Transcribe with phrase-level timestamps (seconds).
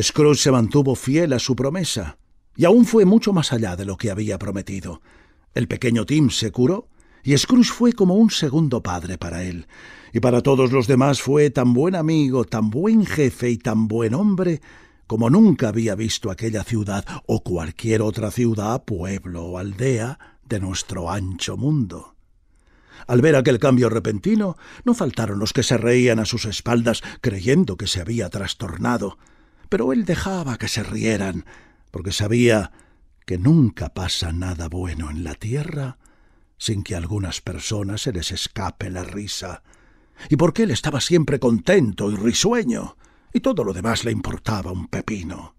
[0.00, 2.18] Scrooge se mantuvo fiel a su promesa,
[2.56, 5.00] y aún fue mucho más allá de lo que había prometido.
[5.54, 6.88] El pequeño Tim se curó,
[7.24, 9.66] y Scrooge fue como un segundo padre para él,
[10.12, 14.14] y para todos los demás fue tan buen amigo, tan buen jefe y tan buen
[14.14, 14.60] hombre
[15.08, 21.10] como nunca había visto aquella ciudad o cualquier otra ciudad, pueblo o aldea de nuestro
[21.10, 22.14] ancho mundo.
[23.06, 27.78] Al ver aquel cambio repentino, no faltaron los que se reían a sus espaldas creyendo
[27.78, 29.16] que se había trastornado,
[29.68, 31.44] pero él dejaba que se rieran,
[31.90, 32.72] porque sabía
[33.26, 35.98] que nunca pasa nada bueno en la tierra
[36.58, 39.62] sin que a algunas personas se les escape la risa,
[40.28, 42.96] y porque él estaba siempre contento y risueño,
[43.32, 45.54] y todo lo demás le importaba un pepino.